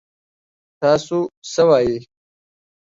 [0.81, 1.17] تاسو
[1.51, 1.97] څه وايي؟